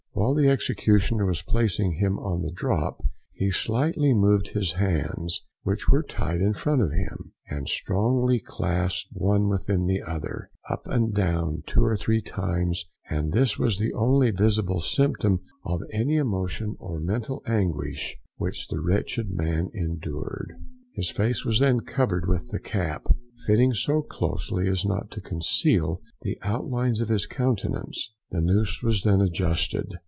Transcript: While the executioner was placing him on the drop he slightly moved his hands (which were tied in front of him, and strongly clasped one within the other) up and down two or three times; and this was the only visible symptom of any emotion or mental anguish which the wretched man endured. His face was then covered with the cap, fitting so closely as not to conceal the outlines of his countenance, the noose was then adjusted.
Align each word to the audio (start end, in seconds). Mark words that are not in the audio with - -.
While 0.13 0.33
the 0.35 0.49
executioner 0.49 1.25
was 1.25 1.41
placing 1.41 1.93
him 1.93 2.19
on 2.19 2.41
the 2.41 2.51
drop 2.53 3.01
he 3.33 3.49
slightly 3.49 4.13
moved 4.13 4.49
his 4.49 4.73
hands 4.73 5.43
(which 5.63 5.89
were 5.89 6.03
tied 6.03 6.41
in 6.41 6.53
front 6.53 6.81
of 6.81 6.91
him, 6.91 7.33
and 7.49 7.67
strongly 7.67 8.39
clasped 8.39 9.09
one 9.13 9.47
within 9.49 9.87
the 9.87 10.01
other) 10.01 10.51
up 10.69 10.87
and 10.87 11.13
down 11.13 11.63
two 11.65 11.83
or 11.83 11.97
three 11.97 12.21
times; 12.21 12.85
and 13.09 13.31
this 13.33 13.57
was 13.57 13.77
the 13.77 13.93
only 13.93 14.31
visible 14.31 14.79
symptom 14.79 15.39
of 15.65 15.81
any 15.91 16.17
emotion 16.17 16.75
or 16.79 16.99
mental 16.99 17.41
anguish 17.47 18.15
which 18.35 18.67
the 18.67 18.79
wretched 18.79 19.31
man 19.31 19.69
endured. 19.73 20.53
His 20.93 21.09
face 21.09 21.43
was 21.43 21.59
then 21.59 21.79
covered 21.79 22.27
with 22.27 22.49
the 22.49 22.59
cap, 22.59 23.05
fitting 23.47 23.73
so 23.73 24.01
closely 24.01 24.67
as 24.67 24.85
not 24.85 25.09
to 25.11 25.21
conceal 25.21 25.99
the 26.21 26.37
outlines 26.43 27.01
of 27.01 27.09
his 27.09 27.25
countenance, 27.25 28.13
the 28.29 28.39
noose 28.41 28.81
was 28.83 29.01
then 29.03 29.19
adjusted. 29.19 29.91